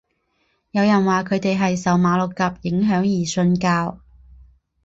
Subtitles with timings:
[0.71, 3.99] 有人说他们是受马六甲影响而信教。